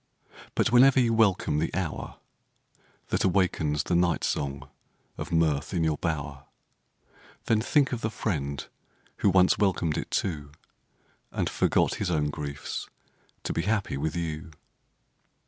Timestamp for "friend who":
8.09-9.29